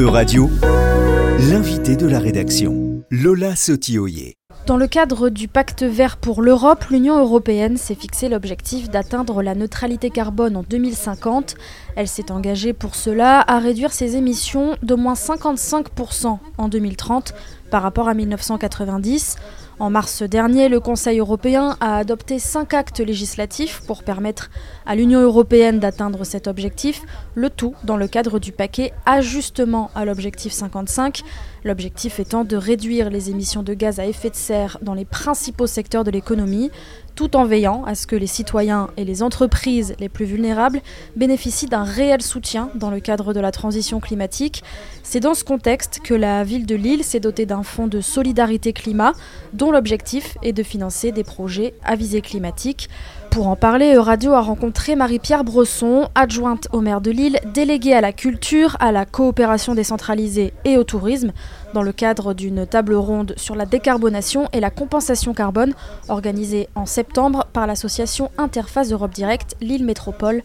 E-Radio, 0.00 0.48
l'invité 1.50 1.94
de 1.94 2.06
la 2.06 2.20
rédaction, 2.20 3.02
Lola 3.10 3.54
Sotioyer. 3.54 4.34
Dans 4.66 4.78
le 4.78 4.86
cadre 4.86 5.28
du 5.28 5.46
pacte 5.46 5.82
vert 5.82 6.16
pour 6.16 6.40
l'Europe, 6.40 6.86
l'Union 6.90 7.18
européenne 7.18 7.76
s'est 7.76 7.94
fixé 7.94 8.30
l'objectif 8.30 8.88
d'atteindre 8.88 9.42
la 9.42 9.54
neutralité 9.54 10.08
carbone 10.08 10.56
en 10.56 10.62
2050. 10.62 11.54
Elle 11.96 12.08
s'est 12.08 12.32
engagée 12.32 12.72
pour 12.72 12.94
cela 12.94 13.44
à 13.46 13.58
réduire 13.58 13.92
ses 13.92 14.16
émissions 14.16 14.74
d'au 14.82 14.96
moins 14.96 15.12
55% 15.12 16.38
en 16.56 16.68
2030 16.68 17.34
par 17.70 17.82
rapport 17.82 18.08
à 18.08 18.14
1990. 18.14 19.36
En 19.80 19.88
mars 19.88 20.22
dernier, 20.22 20.68
le 20.68 20.78
Conseil 20.78 21.20
européen 21.20 21.78
a 21.80 21.96
adopté 21.96 22.38
cinq 22.38 22.74
actes 22.74 23.00
législatifs 23.00 23.80
pour 23.86 24.02
permettre 24.02 24.50
à 24.84 24.94
l'Union 24.94 25.22
européenne 25.22 25.80
d'atteindre 25.80 26.24
cet 26.24 26.48
objectif, 26.48 27.00
le 27.34 27.48
tout 27.48 27.74
dans 27.84 27.96
le 27.96 28.06
cadre 28.06 28.38
du 28.38 28.52
paquet 28.52 28.92
Ajustement 29.06 29.90
à 29.94 30.04
l'objectif 30.04 30.52
55, 30.52 31.22
l'objectif 31.64 32.20
étant 32.20 32.44
de 32.44 32.56
réduire 32.56 33.10
les 33.10 33.30
émissions 33.30 33.62
de 33.62 33.74
gaz 33.74 34.00
à 34.00 34.06
effet 34.06 34.30
de 34.30 34.36
serre 34.36 34.78
dans 34.82 34.94
les 34.94 35.04
principaux 35.04 35.66
secteurs 35.66 36.04
de 36.04 36.10
l'économie, 36.10 36.70
tout 37.14 37.36
en 37.36 37.44
veillant 37.44 37.84
à 37.84 37.94
ce 37.94 38.06
que 38.06 38.16
les 38.16 38.26
citoyens 38.26 38.88
et 38.96 39.04
les 39.04 39.22
entreprises 39.22 39.94
les 39.98 40.08
plus 40.08 40.24
vulnérables 40.24 40.80
bénéficient 41.16 41.66
d'un 41.66 41.82
réel 41.82 42.22
soutien 42.22 42.70
dans 42.74 42.90
le 42.90 43.00
cadre 43.00 43.34
de 43.34 43.40
la 43.40 43.52
transition 43.52 44.00
climatique. 44.00 44.62
C'est 45.02 45.20
dans 45.20 45.34
ce 45.34 45.44
contexte 45.44 46.00
que 46.02 46.14
la 46.14 46.44
ville 46.44 46.66
de 46.66 46.74
Lille 46.74 47.04
s'est 47.04 47.20
dotée 47.20 47.46
d'un 47.46 47.62
fonds 47.62 47.88
de 47.88 48.00
solidarité 48.00 48.72
climat 48.72 49.12
dont 49.52 49.70
l'objectif 49.70 50.38
est 50.42 50.52
de 50.52 50.62
financer 50.62 51.12
des 51.12 51.24
projets 51.24 51.74
à 51.84 51.96
visée 51.96 52.22
climatique. 52.22 52.88
Pour 53.30 53.46
en 53.46 53.54
parler, 53.54 53.96
Radio 53.96 54.32
a 54.32 54.40
rencontré 54.40 54.96
Marie-Pierre 54.96 55.44
Bresson, 55.44 56.08
adjointe 56.16 56.66
au 56.72 56.80
maire 56.80 57.00
de 57.00 57.12
Lille, 57.12 57.38
déléguée 57.54 57.94
à 57.94 58.00
la 58.00 58.12
culture, 58.12 58.76
à 58.80 58.90
la 58.90 59.06
coopération 59.06 59.76
décentralisée 59.76 60.52
et 60.64 60.76
au 60.76 60.82
tourisme, 60.82 61.30
dans 61.74 61.82
le 61.82 61.92
cadre 61.92 62.34
d'une 62.34 62.66
table 62.66 62.94
ronde 62.94 63.34
sur 63.36 63.54
la 63.54 63.66
décarbonation 63.66 64.48
et 64.52 64.60
la 64.60 64.70
compensation 64.70 65.34
carbone 65.34 65.74
organisée 66.08 66.68
en 66.74 66.86
septembre 66.86 67.46
par 67.52 67.66
l'association 67.66 68.30
Interface 68.38 68.92
Europe 68.92 69.12
Direct 69.12 69.56
Lille 69.60 69.84
Métropole. 69.84 70.42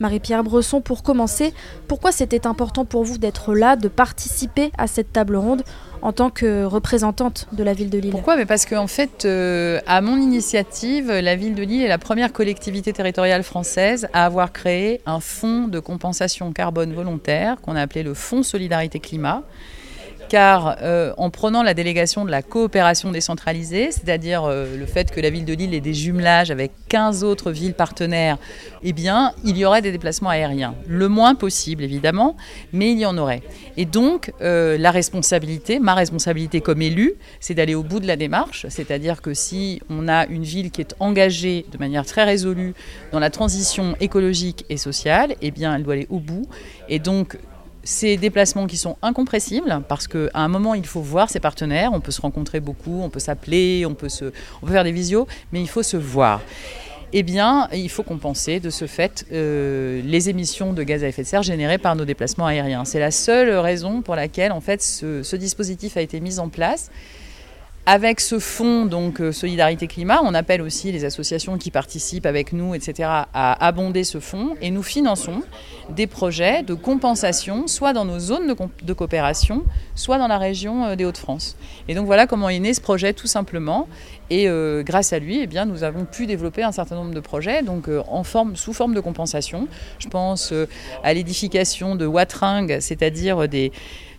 Marie-Pierre 0.00 0.44
Bresson, 0.44 0.80
pour 0.80 1.02
commencer, 1.02 1.52
pourquoi 1.88 2.12
c'était 2.12 2.46
important 2.46 2.84
pour 2.84 3.02
vous 3.02 3.18
d'être 3.18 3.54
là, 3.54 3.74
de 3.74 3.88
participer 3.88 4.70
à 4.78 4.86
cette 4.86 5.12
table 5.12 5.36
ronde 5.36 5.64
en 6.02 6.12
tant 6.12 6.30
que 6.30 6.62
représentante 6.62 7.48
de 7.52 7.64
la 7.64 7.72
ville 7.72 7.90
de 7.90 7.98
Lille? 7.98 8.12
Pourquoi? 8.12 8.36
Parce 8.46 8.64
qu'en 8.64 8.86
fait, 8.86 9.24
euh, 9.24 9.80
à 9.88 10.00
mon 10.00 10.16
initiative, 10.16 11.10
la 11.10 11.34
ville 11.34 11.56
de 11.56 11.64
Lille 11.64 11.82
est 11.82 11.88
la 11.88 11.98
première 11.98 12.32
collectivité 12.32 12.92
territoriale 12.92 13.42
française 13.42 14.08
à 14.12 14.24
avoir 14.24 14.52
créé 14.52 15.00
un 15.06 15.18
fonds 15.18 15.66
de 15.66 15.80
compensation 15.80 16.52
carbone 16.52 16.92
volontaire 16.92 17.60
qu'on 17.60 17.74
a 17.74 17.80
appelé 17.80 18.04
le 18.04 18.14
Fonds 18.14 18.44
Solidarité 18.44 19.00
Climat 19.00 19.42
car 20.28 20.76
euh, 20.82 21.12
en 21.16 21.30
prenant 21.30 21.62
la 21.62 21.74
délégation 21.74 22.24
de 22.24 22.30
la 22.30 22.42
coopération 22.42 23.10
décentralisée, 23.10 23.90
c'est-à-dire 23.90 24.44
euh, 24.44 24.76
le 24.76 24.86
fait 24.86 25.10
que 25.10 25.20
la 25.20 25.30
ville 25.30 25.44
de 25.44 25.54
Lille 25.54 25.74
ait 25.74 25.80
des 25.80 25.94
jumelages 25.94 26.50
avec 26.50 26.72
15 26.88 27.24
autres 27.24 27.50
villes 27.50 27.74
partenaires, 27.74 28.38
eh 28.82 28.92
bien, 28.92 29.32
il 29.44 29.56
y 29.56 29.64
aurait 29.64 29.82
des 29.82 29.92
déplacements 29.92 30.30
aériens. 30.30 30.74
Le 30.86 31.08
moins 31.08 31.34
possible, 31.34 31.82
évidemment, 31.82 32.36
mais 32.72 32.92
il 32.92 32.98
y 32.98 33.06
en 33.06 33.16
aurait. 33.16 33.42
Et 33.76 33.84
donc, 33.84 34.32
euh, 34.40 34.76
la 34.78 34.90
responsabilité, 34.90 35.78
ma 35.78 35.94
responsabilité 35.94 36.60
comme 36.60 36.82
élu, 36.82 37.14
c'est 37.40 37.54
d'aller 37.54 37.74
au 37.74 37.82
bout 37.82 38.00
de 38.00 38.06
la 38.06 38.16
démarche, 38.16 38.66
c'est-à-dire 38.68 39.22
que 39.22 39.34
si 39.34 39.80
on 39.88 40.08
a 40.08 40.26
une 40.26 40.44
ville 40.44 40.70
qui 40.70 40.80
est 40.80 40.94
engagée 41.00 41.64
de 41.72 41.78
manière 41.78 42.04
très 42.04 42.24
résolue 42.24 42.74
dans 43.12 43.20
la 43.20 43.30
transition 43.30 43.96
écologique 44.00 44.64
et 44.68 44.76
sociale, 44.76 45.34
eh 45.40 45.50
bien, 45.50 45.74
elle 45.74 45.82
doit 45.82 45.94
aller 45.94 46.06
au 46.10 46.20
bout. 46.20 46.46
Et 46.88 46.98
donc, 46.98 47.38
ces 47.88 48.18
déplacements 48.18 48.66
qui 48.66 48.76
sont 48.76 48.98
incompressibles 49.00 49.82
parce 49.88 50.06
qu'à 50.06 50.28
un 50.34 50.48
moment 50.48 50.74
il 50.74 50.84
faut 50.84 51.00
voir 51.00 51.30
ses 51.30 51.40
partenaires, 51.40 51.90
on 51.94 52.00
peut 52.00 52.10
se 52.10 52.20
rencontrer 52.20 52.60
beaucoup, 52.60 53.00
on 53.02 53.08
peut 53.08 53.18
s'appeler, 53.18 53.86
on, 53.86 53.94
peut 53.94 54.08
on 54.60 54.66
peut 54.66 54.72
faire 54.72 54.84
des 54.84 54.92
visios, 54.92 55.26
mais 55.52 55.62
il 55.62 55.68
faut 55.68 55.82
se 55.82 55.96
voir. 55.96 56.42
Eh 57.14 57.22
bien, 57.22 57.66
il 57.72 57.88
faut 57.88 58.02
compenser 58.02 58.60
de 58.60 58.68
ce 58.68 58.86
fait 58.86 59.24
euh, 59.32 60.02
les 60.04 60.28
émissions 60.28 60.74
de 60.74 60.82
gaz 60.82 61.02
à 61.02 61.08
effet 61.08 61.22
de 61.22 61.26
serre 61.26 61.42
générées 61.42 61.78
par 61.78 61.96
nos 61.96 62.04
déplacements 62.04 62.44
aériens. 62.44 62.84
C'est 62.84 63.00
la 63.00 63.10
seule 63.10 63.48
raison 63.56 64.02
pour 64.02 64.16
laquelle 64.16 64.52
en 64.52 64.60
fait 64.60 64.82
ce 64.82 65.36
dispositif 65.36 65.96
a 65.96 66.02
été 66.02 66.20
mis 66.20 66.40
en 66.40 66.50
place. 66.50 66.90
Avec 67.90 68.20
ce 68.20 68.38
fonds, 68.38 68.84
donc 68.84 69.18
euh, 69.18 69.32
Solidarité 69.32 69.86
Climat, 69.86 70.20
on 70.22 70.34
appelle 70.34 70.60
aussi 70.60 70.92
les 70.92 71.06
associations 71.06 71.56
qui 71.56 71.70
participent 71.70 72.26
avec 72.26 72.52
nous, 72.52 72.74
etc., 72.74 73.08
à 73.32 73.66
abonder 73.66 74.04
ce 74.04 74.20
fonds 74.20 74.56
et 74.60 74.70
nous 74.70 74.82
finançons 74.82 75.42
des 75.88 76.06
projets 76.06 76.62
de 76.62 76.74
compensation, 76.74 77.66
soit 77.66 77.94
dans 77.94 78.04
nos 78.04 78.18
zones 78.18 78.54
de, 78.82 78.92
coopération, 78.92 79.64
soit 79.94 80.18
dans 80.18 80.28
la 80.28 80.36
région 80.36 80.84
euh, 80.84 80.96
des 80.96 81.06
Hauts-de-France. 81.06 81.56
Et 81.88 81.94
donc 81.94 82.04
voilà 82.04 82.26
comment 82.26 82.50
est 82.50 82.58
né 82.58 82.74
ce 82.74 82.82
projet 82.82 83.14
tout 83.14 83.26
simplement. 83.26 83.88
Et 84.28 84.50
euh, 84.50 84.82
grâce 84.82 85.14
à 85.14 85.18
lui, 85.18 85.40
eh 85.40 85.46
bien, 85.46 85.64
nous 85.64 85.82
avons 85.82 86.04
pu 86.04 86.26
développer 86.26 86.62
un 86.62 86.72
certain 86.72 86.96
nombre 86.96 87.14
de 87.14 87.20
projets 87.20 87.62
donc, 87.62 87.88
sous 88.52 88.74
forme 88.74 88.92
de 88.92 89.00
compensation. 89.00 89.66
Je 89.98 90.08
pense 90.08 90.52
à 91.02 91.14
l'édification 91.14 91.96
de 91.96 92.04
Watring, 92.04 92.80
c'est-à-dire 92.80 93.48
des 93.48 93.72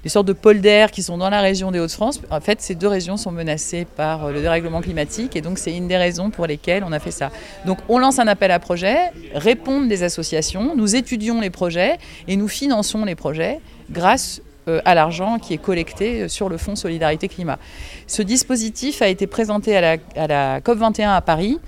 des 0.03 0.09
sortes 0.09 0.27
de 0.27 0.33
polders 0.33 0.91
qui 0.91 1.03
sont 1.03 1.17
dans 1.17 1.29
la 1.29 1.41
région 1.41 1.71
des 1.71 1.79
Hauts-de-France. 1.79 2.21
En 2.31 2.39
fait, 2.39 2.61
ces 2.61 2.75
deux 2.75 2.87
régions 2.87 3.17
sont 3.17 3.31
menacées 3.31 3.85
par 3.85 4.25
euh, 4.25 4.31
le 4.31 4.41
dérèglement 4.41 4.81
climatique 4.81 5.35
et 5.35 5.41
donc 5.41 5.57
c'est 5.57 5.75
une 5.75 5.87
des 5.87 5.97
raisons 5.97 6.29
pour 6.29 6.45
lesquelles 6.47 6.83
on 6.85 6.91
a 6.91 6.99
fait 6.99 7.11
ça. 7.11 7.31
Donc 7.65 7.79
on 7.89 7.99
lance 7.99 8.19
un 8.19 8.27
appel 8.27 8.51
à 8.51 8.59
projet, 8.59 8.97
répondent 9.33 9.87
des 9.87 10.03
associations, 10.03 10.75
nous 10.75 10.95
étudions 10.95 11.41
les 11.41 11.49
projets 11.49 11.97
et 12.27 12.35
nous 12.35 12.47
finançons 12.47 13.05
les 13.05 13.15
projets 13.15 13.59
grâce 13.89 14.41
euh, 14.67 14.81
à 14.85 14.95
l'argent 14.95 15.39
qui 15.39 15.53
est 15.53 15.57
collecté 15.57 16.21
euh, 16.21 16.27
sur 16.27 16.47
le 16.47 16.57
Fonds 16.57 16.75
Solidarité 16.75 17.27
Climat. 17.27 17.59
Ce 18.07 18.21
dispositif 18.21 19.01
a 19.01 19.07
été 19.07 19.27
présenté 19.27 19.75
à 19.75 19.81
la, 19.81 19.97
à 20.15 20.27
la 20.27 20.59
COP21 20.61 21.09
à 21.09 21.21
Paris 21.21 21.59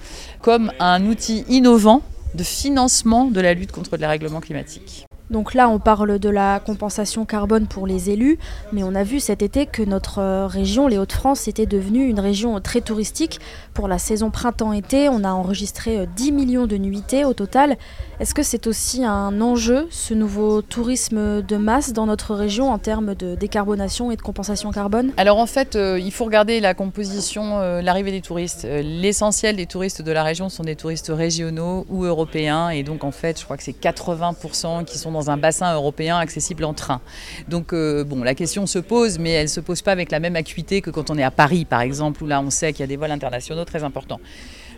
comme 0.41 0.71
un 0.79 1.05
outil 1.05 1.43
innovant 1.49 2.01
de 2.35 2.43
financement 2.43 3.25
de 3.25 3.41
la 3.41 3.53
lutte 3.53 3.71
contre 3.71 3.89
le 3.93 3.97
dérèglement 3.97 4.39
climatique. 4.39 5.05
Donc 5.31 5.53
là, 5.53 5.69
on 5.69 5.79
parle 5.79 6.19
de 6.19 6.29
la 6.29 6.59
compensation 6.59 7.25
carbone 7.25 7.65
pour 7.65 7.87
les 7.87 8.09
élus, 8.09 8.37
mais 8.73 8.83
on 8.83 8.93
a 8.93 9.03
vu 9.03 9.21
cet 9.21 9.41
été 9.41 9.65
que 9.65 9.81
notre 9.81 10.19
euh, 10.19 10.45
région, 10.45 10.89
les 10.89 10.97
Hauts-de-France, 10.97 11.47
était 11.47 11.65
devenue 11.65 12.05
une 12.05 12.19
région 12.19 12.59
très 12.59 12.81
touristique. 12.81 13.39
Pour 13.73 13.87
la 13.87 13.97
saison 13.97 14.29
printemps-été, 14.29 15.07
on 15.07 15.23
a 15.23 15.31
enregistré 15.31 16.05
10 16.17 16.29
euh, 16.31 16.33
millions 16.33 16.67
de 16.67 16.75
nuitées 16.75 17.23
au 17.23 17.33
total. 17.33 17.77
Est-ce 18.19 18.33
que 18.33 18.43
c'est 18.43 18.67
aussi 18.67 19.05
un 19.05 19.39
enjeu, 19.39 19.87
ce 19.89 20.13
nouveau 20.13 20.61
tourisme 20.61 21.41
de 21.41 21.55
masse 21.55 21.93
dans 21.93 22.07
notre 22.07 22.35
région 22.35 22.69
en 22.69 22.77
termes 22.77 23.15
de 23.15 23.35
décarbonation 23.35 24.11
et 24.11 24.17
de 24.17 24.21
compensation 24.21 24.71
carbone? 24.71 25.11
Alors 25.15 25.37
en 25.37 25.47
fait, 25.47 25.77
euh, 25.77 25.97
il 25.97 26.11
faut 26.11 26.25
regarder 26.25 26.59
la 26.59 26.73
composition, 26.73 27.57
l'arrivée 27.81 28.11
des 28.11 28.21
touristes. 28.21 28.67
L'essentiel 28.69 29.55
des 29.55 29.65
touristes 29.65 30.01
de 30.01 30.11
la 30.11 30.23
région 30.23 30.49
sont 30.49 30.63
des 30.63 30.75
touristes 30.75 31.11
régionaux 31.13 31.85
ou 31.89 32.03
européens, 32.03 32.69
et 32.69 32.83
donc 32.83 33.05
en 33.05 33.11
fait, 33.11 33.39
je 33.39 33.45
crois 33.45 33.55
que 33.55 33.63
c'est 33.63 33.79
80% 33.79 34.83
qui 34.83 34.97
sont 34.97 35.11
dans 35.11 35.20
un 35.29 35.37
bassin 35.37 35.73
européen 35.73 36.17
accessible 36.17 36.63
en 36.63 36.73
train. 36.73 37.01
Donc 37.49 37.73
euh, 37.73 38.03
bon, 38.03 38.23
la 38.23 38.35
question 38.35 38.65
se 38.65 38.79
pose, 38.79 39.19
mais 39.19 39.31
elle 39.31 39.43
ne 39.43 39.47
se 39.47 39.59
pose 39.59 39.81
pas 39.81 39.91
avec 39.91 40.11
la 40.11 40.19
même 40.19 40.35
acuité 40.35 40.81
que 40.81 40.89
quand 40.89 41.09
on 41.09 41.17
est 41.17 41.23
à 41.23 41.31
Paris, 41.31 41.65
par 41.65 41.81
exemple, 41.81 42.23
où 42.23 42.27
là 42.27 42.41
on 42.41 42.49
sait 42.49 42.71
qu'il 42.73 42.81
y 42.81 42.83
a 42.83 42.87
des 42.87 42.97
vols 42.97 43.11
internationaux 43.11 43.65
très 43.65 43.83
importants. 43.83 44.19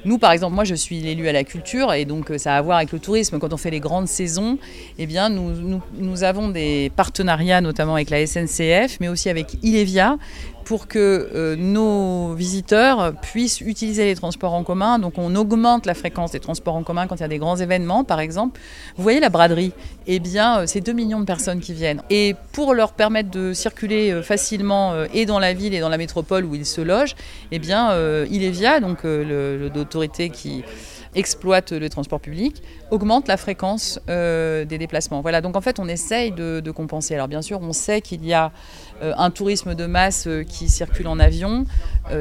Nous, 0.06 0.18
par 0.18 0.34
exemple, 0.34 0.54
moi 0.54 0.66
je 0.66 0.76
suis 0.76 1.00
l'élu 1.00 1.30
à 1.30 1.32
la 1.32 1.46
culture 1.46 1.94
et 1.94 2.04
donc 2.04 2.30
euh, 2.30 2.38
ça 2.38 2.56
a 2.56 2.58
à 2.58 2.62
voir 2.62 2.78
avec 2.78 2.92
le 2.92 3.00
tourisme. 3.00 3.40
Quand 3.40 3.54
on 3.54 3.58
fait 3.58 3.72
les 3.72 3.80
grandes 3.80 4.08
saisons, 4.08 4.58
eh 5.00 5.06
bien, 5.06 5.30
nous, 5.30 5.82
nous 5.98 6.24
avons 6.24 6.50
des 6.50 6.92
partenariats 6.96 7.62
notamment 7.62 7.96
avec 7.96 8.10
la 8.10 8.26
SNCF, 8.26 9.00
mais 9.00 9.08
aussi 9.08 9.30
avec 9.30 9.58
Ilevia, 9.64 10.18
pour 10.66 10.88
que 10.88 11.30
euh, 11.34 11.56
nos 11.56 12.34
visiteurs 12.34 13.14
puissent 13.22 13.62
utiliser 13.62 14.06
les 14.06 14.16
transports 14.16 14.54
en 14.54 14.64
commun. 14.64 15.00
Donc 15.00 15.18
on 15.18 15.36
augmente 15.36 15.86
la 15.86 15.94
fréquence 15.94 16.32
des 16.32 16.40
transports 16.40 16.76
en 16.76 16.84
commun 16.84 17.08
quand 17.08 17.16
il 17.16 17.22
y 17.22 17.26
a 17.26 17.28
des 17.28 17.38
grands 17.38 17.58
événements, 17.58 18.04
par 18.04 18.20
exemple. 18.20 18.60
Vous 18.98 19.04
voyez 19.04 19.20
la 19.20 19.30
braderie? 19.30 19.74
Eh 20.08 20.20
bien, 20.20 20.60
euh, 20.60 20.64
c'est 20.66 20.82
2 20.82 20.92
millions 20.94 21.20
de 21.20 21.26
personnes 21.26 21.60
qui 21.60 21.74
viennent. 21.74 22.02
Et 22.10 22.36
pour 22.52 22.74
leur 22.74 22.94
permettre 22.94 23.30
de 23.30 23.54
circuler 23.54 24.12
euh, 24.12 24.22
facilement 24.22 24.94
et 25.14 25.26
dans 25.26 25.40
la 25.40 25.54
ville 25.54 25.74
et 25.74 25.80
dans 25.80 25.90
la 25.90 25.98
métropole 25.98 26.46
où 26.46 26.56
ils 26.56 26.66
se 26.66 26.82
logent, 26.82 27.16
eh 27.52 27.60
bien, 27.60 27.96
Ilevia, 28.26 28.80
donc 28.80 29.04
l'autorité 29.04 30.30
qui 30.30 30.64
exploite 31.16 31.72
le 31.72 31.90
transport 31.90 32.20
public, 32.20 32.62
augmente 32.92 33.28
la 33.28 33.38
fréquence 33.38 34.00
euh, 34.10 34.66
des 34.66 34.78
déplacements. 34.78 35.22
Voilà, 35.22 35.42
donc 35.42 35.56
en 35.56 35.62
fait, 35.62 35.80
on 35.80 35.88
essaye 35.88 36.32
de, 36.32 36.62
compenser. 36.74 37.14
Alors 37.14 37.28
bien 37.28 37.42
sûr, 37.42 37.60
on 37.62 37.72
sait 37.72 38.02
qu'il 38.02 38.26
y 38.26 38.34
a 38.34 38.52
euh, 39.04 39.14
un 39.18 39.30
tourisme 39.30 39.76
de 39.76 39.86
masse 39.86 40.26
euh, 40.26 40.44
qui 40.44 40.70
circule 40.70 41.08
en 41.08 41.20
avion. 41.20 41.66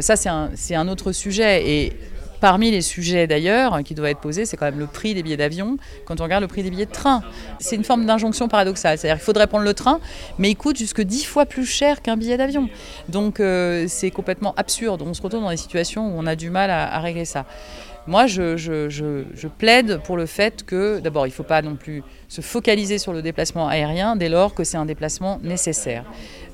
ça, 0.01 0.17
c'est 0.17 0.75
un, 0.75 0.89
autre 0.89 1.13
sujet. 1.13 1.69
Et 1.71 1.93
parmi 2.41 2.71
les 2.71 2.83
sujets 2.83 3.27
d'ailleurs 3.27 3.83
qui 3.85 3.95
doivent 3.95 4.11
être 4.11 4.21
posés, 4.21 4.45
c'est 4.45 4.57
quand 4.57 4.67
même 4.67 4.79
le 4.79 4.87
prix 4.87 5.15
des 5.15 5.23
billets 5.23 5.37
d'avion. 5.37 5.79
Quand 6.05 6.21
on 6.21 6.25
regarde 6.25 6.43
le 6.43 6.49
prix 6.49 6.63
des 6.63 6.71
billets 6.71 6.87
de 6.87 6.93
train, 6.93 7.23
c'est 7.61 7.77
une 7.77 7.85
forme 7.85 8.05
d'injonction 8.05 8.49
paradoxale. 8.49 8.99
C'est-à-dire 8.99 9.17
qu'il 9.17 9.25
faudrait 9.25 9.47
prendre 9.47 9.65
le 9.65 9.75
train, 9.75 10.01
mais 10.39 10.51
il 10.51 10.57
coûte 10.57 10.77
jusque 10.77 11.01
dix 11.01 11.25
fois 11.25 11.47
plus 11.47 11.65
cher 11.65 12.03
qu'un 12.03 12.17
billet 12.17 12.37
d'avion. 12.37 12.69
Donc 13.09 13.41
c'est 13.87 14.11
complètement 14.11 14.55
absurde. 14.57 15.03
On 15.03 15.15
se 15.15 15.23
retrouve 15.23 15.43
dans 15.43 15.51
des 15.51 15.57
situations 15.57 16.09
où 16.09 16.19
on 16.19 16.27
a 16.27 16.37
du 16.37 16.51
mal 16.51 16.71
à 16.71 16.99
régler 16.99 17.25
ça. 17.25 17.47
Moi, 18.07 18.27
je, 18.27 19.47
plaide 19.59 20.01
pour 20.05 20.17
le 20.17 20.27
fait 20.27 20.65
que, 20.65 20.99
d'abord, 21.01 21.27
il 21.27 21.31
ne 21.31 21.35
faut 21.35 21.43
pas 21.43 21.63
non 21.63 21.77
plus 21.77 22.03
se 22.29 22.41
focaliser 22.41 22.99
sur 22.99 23.13
le 23.13 23.23
déplacement 23.23 23.69
aérien 23.69 24.17
dès 24.17 24.29
lors 24.29 24.55
que 24.55 24.65
c'est 24.65 24.77
un 24.77 24.87
déplacement 24.87 25.39
nécessaire. 25.43 26.05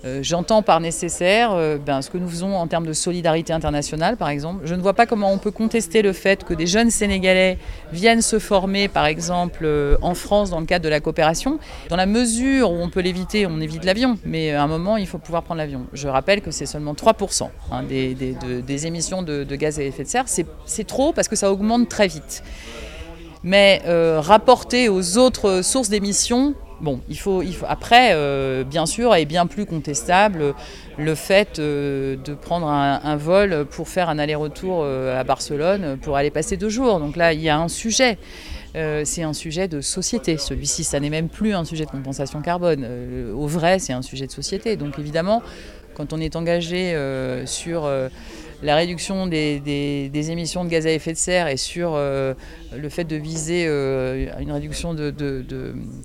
Euh, 0.04 0.20
j'entends 0.22 0.62
par 0.62 0.80
nécessaire 0.80 1.52
euh, 1.52 1.76
ben, 1.76 2.02
ce 2.02 2.10
que 2.10 2.18
nous 2.18 2.28
faisons 2.28 2.54
en 2.54 2.66
termes 2.68 2.86
de 2.86 2.92
solidarité 2.92 3.52
internationale, 3.52 4.16
par 4.16 4.28
exemple. 4.28 4.60
Je 4.64 4.74
ne 4.74 4.80
vois 4.80 4.94
pas 4.94 5.06
comment 5.06 5.32
on 5.32 5.38
peut 5.38 5.50
contester 5.50 6.02
le 6.02 6.12
fait 6.12 6.44
que 6.44 6.54
des 6.54 6.66
jeunes 6.66 6.90
Sénégalais 6.90 7.58
viennent 7.92 8.22
se 8.22 8.38
former, 8.38 8.88
par 8.88 9.06
exemple, 9.06 9.64
euh, 9.64 9.96
en 10.02 10.14
France 10.14 10.50
dans 10.50 10.60
le 10.60 10.66
cadre 10.66 10.84
de 10.84 10.88
la 10.88 11.00
coopération. 11.00 11.58
Dans 11.88 11.96
la 11.96 12.06
mesure 12.06 12.70
où 12.70 12.76
on 12.76 12.90
peut 12.90 13.00
l'éviter, 13.00 13.46
on 13.46 13.60
évite 13.60 13.84
l'avion, 13.84 14.18
mais 14.24 14.52
à 14.52 14.62
un 14.62 14.68
moment, 14.68 14.96
il 14.96 15.06
faut 15.06 15.18
pouvoir 15.18 15.42
prendre 15.42 15.58
l'avion. 15.58 15.86
Je 15.92 16.06
rappelle 16.06 16.42
que 16.42 16.50
c'est 16.52 16.66
seulement 16.66 16.94
3% 16.94 17.48
hein, 17.72 17.82
des, 17.82 18.14
des, 18.14 18.86
émissions 18.86 19.22
de, 19.22 19.44
gaz 19.56 19.80
à 19.80 19.82
effet 19.82 20.04
de 20.04 20.08
serre. 20.08 20.24
C'est 20.26 20.86
trop 20.86 21.12
parce 21.12 21.26
que 21.26 21.36
ça 21.38 21.50
augmente 21.52 21.88
très 21.88 22.08
vite. 22.08 22.42
Mais 23.42 23.82
rapporté 24.18 24.88
aux 24.88 25.16
autres 25.16 25.62
sources 25.62 25.88
d'émissions, 25.88 26.54
Bon, 26.80 27.00
il 27.08 27.18
faut, 27.18 27.42
il 27.42 27.54
faut 27.54 27.66
après, 27.68 28.10
euh, 28.12 28.62
bien 28.62 28.86
sûr, 28.86 29.14
est 29.14 29.24
bien 29.24 29.46
plus 29.46 29.66
contestable 29.66 30.54
le 30.96 31.14
fait 31.16 31.58
euh, 31.58 32.16
de 32.16 32.34
prendre 32.34 32.68
un, 32.68 33.16
vol 33.16 33.66
pour 33.68 33.88
faire 33.88 34.08
un 34.08 34.18
aller-retour 34.18 34.82
euh, 34.82 35.18
à 35.18 35.24
Barcelone 35.24 35.98
pour 36.00 36.16
aller 36.16 36.30
passer 36.30 36.56
deux 36.56 36.68
jours. 36.68 37.00
Donc 37.00 37.16
là, 37.16 37.32
il 37.32 37.40
y 37.40 37.48
a 37.48 37.58
un 37.58 37.68
sujet. 37.68 38.18
c'est 38.74 39.24
un 39.24 39.32
sujet 39.32 39.66
de 39.66 39.80
société. 39.80 40.38
Celui-ci, 40.38 40.84
ça 40.84 41.00
n'est 41.00 41.10
même 41.10 41.28
plus 41.28 41.52
un 41.52 41.64
sujet 41.64 41.84
de 41.84 41.90
compensation 41.90 42.40
carbone. 42.42 42.86
au 43.34 43.48
vrai, 43.48 43.80
c'est 43.80 43.92
un 43.92 44.02
sujet 44.02 44.28
de 44.28 44.32
société. 44.32 44.76
Donc 44.76 45.00
évidemment, 45.00 45.42
quand 45.98 46.14
on 46.14 46.20
est 46.20 46.36
engagé 46.36 46.96
sur 47.44 47.86
la 48.62 48.76
réduction 48.76 49.26
des, 49.26 50.30
émissions 50.30 50.64
de 50.64 50.68
gaz 50.68 50.86
à 50.86 50.90
effet 50.90 51.12
de 51.12 51.18
serre 51.18 51.48
et 51.48 51.56
sur 51.56 51.92
euh, 51.94 52.34
le 52.76 52.88
fait 52.88 53.04
de 53.04 53.16
viser 53.16 53.66
euh, 53.66 54.30
une 54.40 54.52
réduction 54.52 54.94
de, 54.94 55.14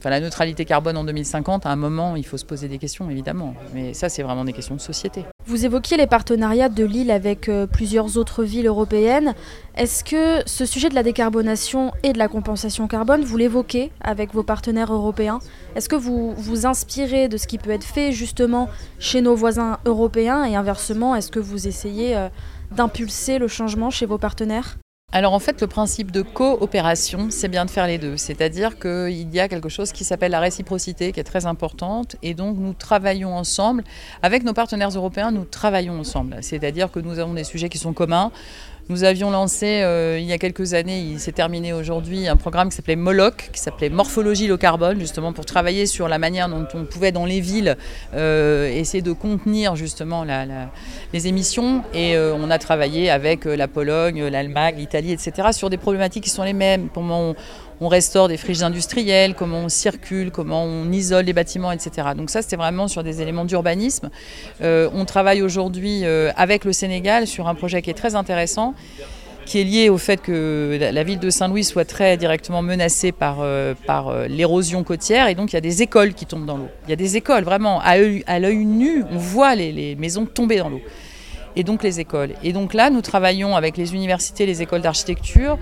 la 0.03 0.19
neutralité 0.19 0.65
carbone 0.65 0.97
en 0.97 1.03
2050, 1.03 1.65
à 1.65 1.69
un 1.69 1.75
moment, 1.75 2.15
il 2.15 2.25
faut 2.25 2.37
se 2.37 2.45
poser 2.45 2.67
des 2.67 2.77
questions, 2.77 3.09
évidemment. 3.09 3.55
Mais 3.73 3.93
ça, 3.93 4.09
c'est 4.09 4.23
vraiment 4.23 4.45
des 4.45 4.53
questions 4.53 4.75
de 4.75 4.81
société. 4.81 5.23
Vous 5.45 5.65
évoquiez 5.65 5.97
les 5.97 6.07
partenariats 6.07 6.69
de 6.69 6.85
l'île 6.85 7.11
avec 7.11 7.49
euh, 7.49 7.67
plusieurs 7.67 8.17
autres 8.17 8.45
villes 8.45 8.67
européennes. 8.67 9.35
Est-ce 9.75 10.05
que 10.05 10.41
ce 10.47 10.65
sujet 10.65 10.87
de 10.87 10.95
la 10.95 11.03
décarbonation 11.03 11.91
et 12.03 12.13
de 12.13 12.17
la 12.17 12.29
compensation 12.29 12.87
carbone, 12.87 13.25
vous 13.25 13.35
l'évoquez 13.35 13.91
avec 13.99 14.33
vos 14.33 14.43
partenaires 14.43 14.93
européens? 14.93 15.39
Est-ce 15.75 15.89
que 15.89 15.97
vous 15.97 16.33
vous 16.37 16.65
inspirez 16.65 17.27
de 17.27 17.35
ce 17.35 17.47
qui 17.47 17.57
peut 17.57 17.71
être 17.71 17.83
fait 17.83 18.13
justement 18.13 18.69
chez 18.99 19.19
nos 19.19 19.35
voisins 19.35 19.79
européens? 19.83 20.45
Et 20.45 20.55
inversement, 20.55 21.13
est-ce 21.13 21.29
que 21.29 21.39
vous 21.39 21.67
essayez 21.67 22.17
d'impulser 22.71 23.37
le 23.37 23.49
changement 23.49 23.89
chez 23.89 24.05
vos 24.05 24.17
partenaires? 24.17 24.77
Alors 25.15 25.33
en 25.33 25.39
fait, 25.39 25.61
le 25.61 25.67
principe 25.67 26.09
de 26.09 26.23
coopération, 26.23 27.27
c'est 27.29 27.47
bien 27.47 27.65
de 27.65 27.69
faire 27.69 27.85
les 27.85 27.99
deux. 27.99 28.17
C'est-à-dire 28.17 28.79
qu'il 28.79 29.31
y 29.31 29.39
a 29.39 29.47
quelque 29.47 29.69
chose 29.69 29.91
qui 29.91 30.03
s'appelle 30.03 30.31
la 30.31 30.39
réciprocité, 30.39 31.11
qui 31.11 31.19
est 31.19 31.23
très 31.23 31.45
importante. 31.45 32.15
Et 32.23 32.33
donc 32.33 32.57
nous 32.57 32.73
travaillons 32.73 33.37
ensemble. 33.37 33.83
Avec 34.23 34.43
nos 34.43 34.53
partenaires 34.53 34.89
européens, 34.89 35.29
nous 35.29 35.45
travaillons 35.45 35.99
ensemble. 35.99 36.37
C'est-à-dire 36.41 36.91
que 36.91 36.99
nous 36.99 37.19
avons 37.19 37.35
des 37.35 37.43
sujets 37.43 37.69
qui 37.69 37.77
sont 37.77 37.93
communs. 37.93 38.31
Nous 38.89 39.05
avions 39.05 39.31
lancé 39.31 39.81
euh, 39.81 40.19
il 40.19 40.25
y 40.25 40.33
a 40.33 40.37
quelques 40.37 40.73
années, 40.73 40.99
il 40.99 41.17
s'est 41.17 41.31
terminé 41.31 41.71
aujourd'hui, 41.71 42.27
un 42.27 42.35
programme 42.35 42.67
qui 42.67 42.75
s'appelait 42.75 42.97
MOLOC, 42.97 43.51
qui 43.53 43.61
s'appelait 43.61 43.87
Morphologie 43.87 44.47
low 44.47 44.57
carbone, 44.57 44.99
justement 44.99 45.31
pour 45.31 45.45
travailler 45.45 45.85
sur 45.85 46.09
la 46.09 46.19
manière 46.19 46.49
dont 46.49 46.67
on 46.73 46.83
pouvait 46.83 47.13
dans 47.13 47.25
les 47.25 47.39
villes 47.39 47.77
euh, 48.13 48.67
essayer 48.67 49.01
de 49.01 49.13
contenir 49.13 49.77
justement 49.77 50.25
les 51.13 51.27
émissions. 51.27 51.83
Et 51.93 52.17
euh, 52.17 52.35
on 52.35 52.51
a 52.51 52.59
travaillé 52.59 53.09
avec 53.09 53.45
la 53.45 53.69
Pologne, 53.69 54.27
l'Allemagne, 54.27 54.75
l'Italie, 54.77 55.13
etc. 55.13 55.49
sur 55.53 55.69
des 55.69 55.77
problématiques 55.77 56.25
qui 56.25 56.29
sont 56.29 56.43
les 56.43 56.51
mêmes. 56.51 56.89
Restaure 57.81 58.27
des 58.27 58.37
friches 58.37 58.61
industrielles, 58.61 59.33
comment 59.35 59.59
on 59.59 59.69
circule, 59.69 60.31
comment 60.31 60.63
on 60.63 60.91
isole 60.91 61.25
les 61.25 61.33
bâtiments, 61.33 61.71
etc. 61.71 62.09
Donc 62.15 62.29
ça, 62.29 62.41
c'était 62.41 62.55
vraiment 62.55 62.87
sur 62.87 63.03
des 63.03 63.21
éléments 63.21 63.45
d'urbanisme. 63.45 64.09
Euh, 64.61 64.89
on 64.93 65.05
travaille 65.05 65.41
aujourd'hui 65.41 66.01
euh, 66.03 66.31
avec 66.35 66.65
le 66.65 66.73
Sénégal 66.73 67.27
sur 67.27 67.47
un 67.47 67.55
projet 67.55 67.81
qui 67.81 67.89
est 67.89 67.95
très 67.95 68.15
intéressant 68.15 68.73
qui 69.45 69.59
est 69.59 69.65
lié 69.65 69.89
au 69.89 69.97
fait 69.97 70.21
que 70.21 70.77
la 70.79 71.03
ville 71.03 71.19
de 71.19 71.29
Saint-Louis 71.29 71.65
soit 71.65 71.83
très 71.83 72.15
directement 72.15 72.61
menacée 72.61 73.11
par, 73.11 73.39
euh, 73.41 73.73
l'érosion 74.29 74.85
côtière 74.85 75.27
et 75.27 75.35
donc 75.35 75.51
il 75.51 75.55
y 75.55 75.57
a 75.57 75.61
des 75.61 75.81
écoles 75.81 76.13
qui 76.13 76.25
tombent 76.25 76.45
dans 76.45 76.55
l'eau. 76.55 76.69
Il 76.87 76.91
y 76.91 76.93
a 76.93 76.95
des 76.95 77.17
écoles, 77.17 77.43
vraiment, 77.43 77.81
à 77.81 77.97
l'œil 77.97 78.65
nu, 78.65 79.03
on 79.11 79.17
voit 79.17 79.55
les, 79.55 79.73
les 79.73 79.95
maisons 79.95 80.25
tomber 80.25 80.57
dans 80.57 80.69
l'eau 80.69 80.81
et 81.55 81.63
donc 81.63 81.83
les 81.83 81.99
écoles. 81.99 82.31
Et 82.43 82.53
donc 82.53 82.73
là, 82.73 82.89
nous 82.89 83.01
travaillons 83.01 83.55
avec 83.55 83.77
les 83.77 83.93
universités, 83.93 84.45
les 84.45 84.61
écoles 84.61 84.81
d'architecture, 84.81 85.57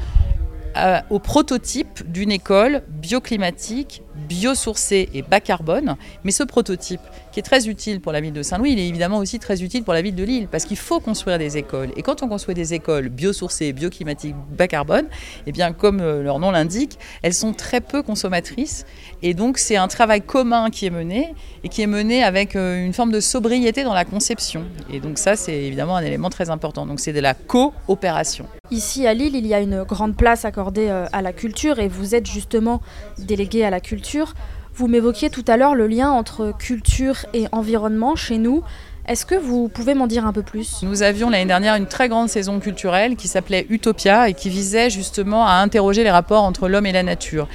au 1.10 1.20
prototype 1.20 2.10
d'une 2.12 2.32
école 2.32 2.84
bioclimatique, 2.88 4.04
biosourcée 4.16 5.10
et 5.14 5.22
bas 5.22 5.40
carbone. 5.40 5.96
Mais 6.24 6.32
ce 6.32 6.44
prototype, 6.44 7.02
qui 7.32 7.40
est 7.40 7.44
très 7.44 7.68
utile 7.68 8.02
pour 8.02 8.12
la 8.12 8.22
ville 8.22 8.34
de 8.34 8.44
Saint-Louis, 8.44 8.74
il 8.74 8.80
est 8.80 8.88
évidemment 8.88 9.18
aussi 9.18 9.40
très 9.40 9.64
utile 9.64 9.84
pour 9.84 9.94
la 9.94 10.02
ville 10.02 10.16
de 10.16 10.24
Lille, 10.24 10.48
parce 10.52 10.66
qu'il 10.66 10.78
faut 10.78 11.00
construire 11.00 11.38
des 11.38 11.58
écoles. 11.58 11.90
Et 11.96 12.02
quand 12.02 12.24
on 12.24 12.28
construit 12.28 12.56
des 12.56 12.74
écoles 12.74 13.10
biosourcées, 13.10 13.74
bioclimatiques, 13.74 14.36
bas 14.58 14.68
carbone, 14.68 15.06
eh 15.48 15.52
bien, 15.52 15.72
comme 15.74 16.02
euh, 16.02 16.22
leur 16.22 16.40
nom 16.40 16.52
l'indique, 16.52 17.00
elles 17.22 17.34
sont 17.34 17.54
très 17.54 17.82
peu 17.82 18.04
consommatrices. 18.04 18.86
Et 19.22 19.34
donc, 19.34 19.58
c'est 19.58 19.78
un 19.78 19.88
travail 19.88 20.22
commun 20.22 20.70
qui 20.70 20.86
est 20.86 20.90
mené, 20.90 21.34
et 21.64 21.70
qui 21.70 21.82
est 21.82 21.88
mené 21.88 22.24
avec 22.24 22.56
euh, 22.56 22.86
une 22.86 22.94
forme 22.94 23.12
de 23.12 23.20
sobriété 23.20 23.84
dans 23.84 23.94
la 23.94 24.06
conception. 24.06 24.66
Et 24.92 25.00
donc, 25.00 25.18
ça, 25.18 25.36
c'est 25.36 25.56
évidemment 25.56 25.96
un 25.96 26.04
élément 26.04 26.30
très 26.30 26.50
important. 26.50 26.86
Donc, 26.86 27.00
c'est 27.00 27.14
de 27.14 27.20
la 27.20 27.34
coopération. 27.34 28.46
Ici, 28.72 29.08
à 29.08 29.14
Lille, 29.14 29.36
il 29.36 29.48
y 29.48 29.54
a 29.54 29.60
une 29.60 29.84
grande 29.84 30.16
place 30.16 30.46
accordée 30.46 30.88
euh, 30.90 31.06
à 31.12 31.22
la 31.22 31.34
culture, 31.34 31.80
et 31.80 31.88
vous 31.88 32.16
êtes 32.16 32.30
justement 32.30 32.82
délégué 33.18 33.64
à 33.64 33.70
la 33.70 33.80
culture. 33.80 34.01
Vous 34.74 34.88
m'évoquiez 34.88 35.30
tout 35.30 35.46
à 35.48 35.58
l'heure 35.58 35.76
le 35.76 35.88
lien 35.88 36.10
entre 36.10 36.54
culture 36.58 37.26
et 37.34 37.46
environnement 37.52 38.16
chez 38.16 38.38
nous. 38.38 38.64
Est-ce 39.08 39.26
que 39.26 39.36
vous 39.36 39.68
pouvez 39.68 39.96
m'en 39.96 40.08
dire 40.08 40.26
un 40.28 40.32
peu 40.32 40.44
plus? 40.44 40.84
Nous 40.84 41.02
avions 41.02 41.30
l'année 41.30 41.48
dernière 41.48 41.76
une 41.76 41.88
très 41.88 42.08
grande 42.08 42.30
saison 42.30 42.60
culturelle 42.60 43.16
qui 43.16 43.28
s'appelait 43.28 43.66
Utopia 43.70 44.30
et 44.30 44.34
qui 44.34 44.50
visait 44.50 44.90
justement 44.90 45.46
à 45.46 45.54
interroger 45.54 46.04
les 46.04 46.12
rapports 46.12 46.44
entre 46.44 46.70
l'homme 46.70 46.86
et 46.86 46.92
la 46.92 47.04
nature. 47.04 47.48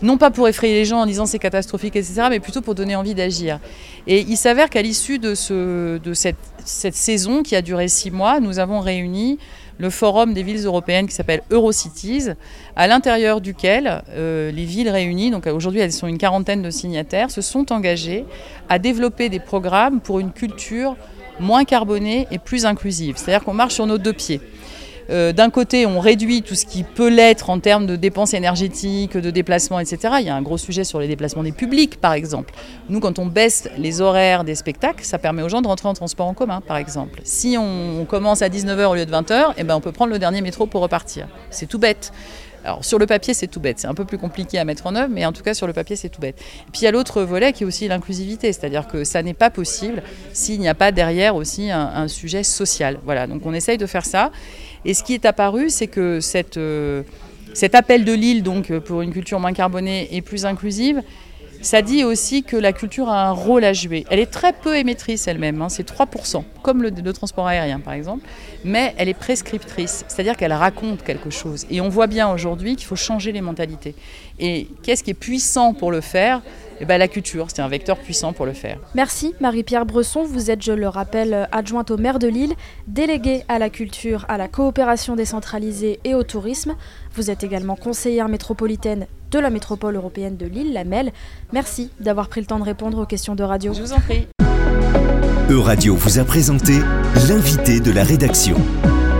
Non 0.00 0.16
pas 0.16 0.30
pour 0.30 0.48
effrayer 0.48 0.74
les 0.74 0.84
gens 0.84 1.00
en 1.00 1.06
disant 1.06 1.26
c'est 1.26 1.40
catastrophique, 1.40 1.96
etc., 1.96 2.28
mais 2.30 2.40
plutôt 2.40 2.62
pour 2.62 2.74
donner 2.74 2.96
envie 2.96 3.14
d'agir. 3.14 3.58
Et 4.06 4.20
il 4.20 4.36
s'avère 4.36 4.70
qu'à 4.70 4.82
l'issue 4.82 5.18
de, 5.18 5.34
ce, 5.34 5.98
de 5.98 6.14
cette, 6.14 6.36
cette 6.64 6.94
saison 6.94 7.42
qui 7.42 7.56
a 7.56 7.62
duré 7.62 7.88
six 7.88 8.10
mois, 8.10 8.40
nous 8.40 8.60
avons 8.60 8.80
réuni 8.80 9.38
le 9.78 9.90
forum 9.90 10.34
des 10.34 10.42
villes 10.42 10.64
européennes 10.64 11.06
qui 11.06 11.14
s'appelle 11.14 11.42
Eurocities, 11.50 12.28
à 12.76 12.86
l'intérieur 12.86 13.40
duquel 13.40 14.02
euh, 14.10 14.50
les 14.50 14.64
villes 14.64 14.90
réunies, 14.90 15.30
donc 15.30 15.46
aujourd'hui 15.46 15.80
elles 15.80 15.92
sont 15.92 16.06
une 16.06 16.18
quarantaine 16.18 16.62
de 16.62 16.70
signataires, 16.70 17.30
se 17.30 17.40
sont 17.40 17.72
engagées 17.72 18.24
à 18.68 18.78
développer 18.78 19.28
des 19.28 19.40
programmes 19.40 20.00
pour 20.00 20.20
une 20.20 20.32
culture 20.32 20.96
moins 21.40 21.64
carbonée 21.64 22.26
et 22.30 22.38
plus 22.38 22.66
inclusive. 22.66 23.16
C'est-à-dire 23.16 23.44
qu'on 23.44 23.54
marche 23.54 23.74
sur 23.74 23.86
nos 23.86 23.98
deux 23.98 24.12
pieds. 24.12 24.40
Euh, 25.10 25.32
d'un 25.32 25.50
côté, 25.50 25.86
on 25.86 26.00
réduit 26.00 26.42
tout 26.42 26.54
ce 26.54 26.66
qui 26.66 26.82
peut 26.82 27.08
l'être 27.08 27.50
en 27.50 27.58
termes 27.58 27.86
de 27.86 27.96
dépenses 27.96 28.34
énergétiques, 28.34 29.16
de 29.16 29.30
déplacements, 29.30 29.80
etc. 29.80 30.14
Il 30.20 30.26
y 30.26 30.30
a 30.30 30.36
un 30.36 30.42
gros 30.42 30.58
sujet 30.58 30.84
sur 30.84 31.00
les 31.00 31.08
déplacements 31.08 31.42
des 31.42 31.52
publics, 31.52 32.00
par 32.00 32.12
exemple. 32.12 32.54
Nous, 32.88 33.00
quand 33.00 33.18
on 33.18 33.26
baisse 33.26 33.68
les 33.78 34.00
horaires 34.00 34.44
des 34.44 34.54
spectacles, 34.54 35.04
ça 35.04 35.18
permet 35.18 35.42
aux 35.42 35.48
gens 35.48 35.62
de 35.62 35.68
rentrer 35.68 35.88
en 35.88 35.94
transport 35.94 36.26
en 36.26 36.34
commun, 36.34 36.60
par 36.60 36.76
exemple. 36.76 37.20
Si 37.24 37.56
on 37.58 38.04
commence 38.04 38.42
à 38.42 38.48
19h 38.48 38.84
au 38.86 38.94
lieu 38.94 39.06
de 39.06 39.12
20h, 39.12 39.54
eh 39.56 39.64
ben, 39.64 39.76
on 39.76 39.80
peut 39.80 39.92
prendre 39.92 40.12
le 40.12 40.18
dernier 40.18 40.40
métro 40.40 40.66
pour 40.66 40.82
repartir. 40.82 41.28
C'est 41.50 41.66
tout 41.66 41.78
bête. 41.78 42.12
Alors 42.64 42.84
sur 42.84 42.98
le 42.98 43.06
papier 43.06 43.34
c'est 43.34 43.48
tout 43.48 43.60
bête, 43.60 43.78
c'est 43.78 43.86
un 43.86 43.94
peu 43.94 44.04
plus 44.04 44.18
compliqué 44.18 44.58
à 44.58 44.64
mettre 44.64 44.86
en 44.86 44.94
œuvre, 44.94 45.10
mais 45.12 45.24
en 45.26 45.32
tout 45.32 45.42
cas 45.42 45.54
sur 45.54 45.66
le 45.66 45.72
papier 45.72 45.96
c'est 45.96 46.08
tout 46.08 46.20
bête. 46.20 46.36
Puis 46.72 46.82
il 46.82 46.84
y 46.84 46.86
a 46.86 46.90
l'autre 46.90 47.22
volet 47.22 47.52
qui 47.52 47.64
est 47.64 47.66
aussi 47.66 47.88
l'inclusivité, 47.88 48.52
c'est-à-dire 48.52 48.86
que 48.86 49.04
ça 49.04 49.22
n'est 49.22 49.34
pas 49.34 49.50
possible 49.50 50.02
s'il 50.32 50.60
n'y 50.60 50.68
a 50.68 50.74
pas 50.74 50.92
derrière 50.92 51.34
aussi 51.34 51.70
un, 51.70 52.08
sujet 52.08 52.42
social. 52.42 52.98
Voilà, 53.04 53.26
donc 53.26 53.46
on 53.46 53.54
essaye 53.54 53.78
de 53.78 53.86
faire 53.86 54.04
ça. 54.04 54.30
Et 54.84 54.94
ce 54.94 55.02
qui 55.02 55.14
est 55.14 55.24
apparu, 55.24 55.70
c'est 55.70 55.86
que 55.86 56.20
cette, 56.20 56.56
euh, 56.56 57.02
cet 57.54 57.74
appel 57.74 58.04
de 58.04 58.12
Lille 58.12 58.42
donc, 58.42 58.76
pour 58.80 59.02
une 59.02 59.12
culture 59.12 59.38
moins 59.38 59.52
carbonée 59.52 60.08
et 60.10 60.20
plus 60.20 60.44
inclusive, 60.44 61.00
ça 61.62 61.80
dit 61.80 62.04
aussi 62.04 62.42
que 62.42 62.56
la 62.56 62.72
culture 62.72 63.08
a 63.08 63.28
un 63.28 63.30
rôle 63.30 63.64
à 63.64 63.72
jouer. 63.72 64.04
Elle 64.10 64.18
est 64.18 64.30
très 64.30 64.52
peu 64.52 64.76
émettrice 64.76 65.26
elle-même, 65.28 65.62
hein, 65.62 65.68
c'est 65.68 65.88
3%, 65.88 66.42
comme 66.62 66.82
le, 66.82 67.12
transport 67.12 67.46
aérien 67.46 67.80
par 67.80 67.94
exemple, 67.94 68.26
mais 68.64 68.94
elle 68.98 69.08
est 69.08 69.14
prescriptrice, 69.14 70.04
c'est-à-dire 70.08 70.36
qu'elle 70.36 70.52
raconte 70.52 71.02
quelque 71.02 71.30
chose. 71.30 71.66
Et 71.70 71.80
on 71.80 71.88
voit 71.88 72.08
bien 72.08 72.30
aujourd'hui 72.32 72.76
qu'il 72.76 72.86
faut 72.86 72.96
changer 72.96 73.32
les 73.32 73.40
mentalités. 73.40 73.94
Et 74.38 74.68
qu'est-ce 74.82 75.04
qui 75.04 75.10
est 75.10 75.14
puissant 75.14 75.72
pour 75.72 75.92
le 75.92 76.00
faire? 76.00 76.42
Eh 76.80 76.84
ben, 76.84 76.98
la 76.98 77.06
culture, 77.06 77.46
c'est 77.48 77.62
un 77.62 77.68
vecteur 77.68 77.96
puissant 77.96 78.32
pour 78.32 78.44
le 78.44 78.52
faire. 78.52 78.78
Merci 78.96 79.34
Marie-Pierre 79.40 79.86
Bresson, 79.86 80.24
vous 80.24 80.50
êtes, 80.50 80.62
je 80.62 80.72
le 80.72 80.88
rappelle, 80.88 81.48
adjointe 81.52 81.92
au 81.92 81.96
maire 81.96 82.18
de 82.18 82.26
Lille, 82.26 82.54
déléguée 82.88 83.44
à 83.46 83.60
la 83.60 83.70
culture, 83.70 84.24
à 84.28 84.36
la 84.36 84.48
coopération 84.48 85.14
décentralisée 85.14 86.00
et 86.02 86.16
au 86.16 86.24
tourisme. 86.24 86.74
Vous 87.14 87.30
êtes 87.30 87.44
également 87.44 87.76
conseillère 87.76 88.28
métropolitaine 88.28 89.06
de 89.30 89.38
la 89.38 89.50
métropole 89.50 89.96
européenne 89.96 90.36
de 90.36 90.46
Lille, 90.46 90.72
la 90.72 90.84
MEL. 90.84 91.12
Merci 91.52 91.90
d'avoir 92.00 92.28
pris 92.28 92.40
le 92.40 92.46
temps 92.46 92.58
de 92.58 92.64
répondre 92.64 92.98
aux 92.98 93.06
questions 93.06 93.34
de 93.34 93.42
radio. 93.42 93.72
Je 93.72 93.82
vous 93.82 93.92
en 93.92 94.00
prie. 94.00 94.28
E-Radio 95.50 95.94
vous 95.96 96.18
a 96.18 96.24
présenté 96.24 96.74
l'invité 97.28 97.80
de 97.80 97.90
la 97.90 98.04
rédaction. 98.04 98.56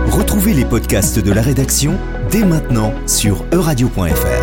Retrouvez 0.07 0.53
les 0.53 0.65
podcasts 0.65 1.19
de 1.19 1.31
la 1.31 1.41
rédaction 1.41 1.97
dès 2.31 2.43
maintenant 2.43 2.93
sur 3.05 3.45
euradio.fr. 3.51 4.42